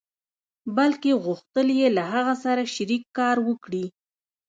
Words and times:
بلکې 0.75 1.11
غوښتل 1.23 1.67
يې 1.79 1.87
له 1.97 2.03
هغه 2.13 2.33
سره 2.43 2.63
شريک 2.75 3.03
کار 3.17 3.37
وکړي. 3.47 3.85